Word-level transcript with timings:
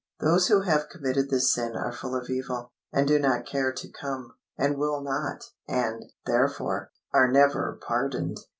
Those 0.19 0.47
who 0.47 0.61
have 0.61 0.89
committed 0.89 1.29
this 1.29 1.53
sin 1.53 1.75
are 1.75 1.91
full 1.91 2.15
of 2.15 2.27
evil, 2.27 2.71
and 2.91 3.07
do 3.07 3.19
not 3.19 3.45
care 3.45 3.71
to 3.71 3.87
come, 3.91 4.33
and 4.57 4.75
will 4.79 5.01
not, 5.01 5.43
and, 5.67 6.05
therefore, 6.25 6.89
are 7.13 7.31
never 7.31 7.77
pardoned. 7.85 8.37